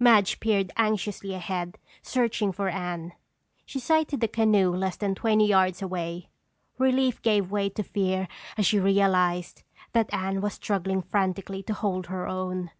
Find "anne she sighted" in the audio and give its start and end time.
2.68-4.20